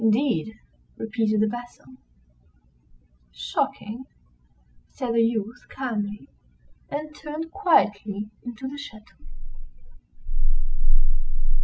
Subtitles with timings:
[0.03, 0.55] "Indeed;"
[0.97, 1.93] repeated the vassal.
[3.31, 4.05] "Shocking!"
[4.89, 6.27] said the youth, calmly,
[6.89, 9.23] and turned quietly into the château.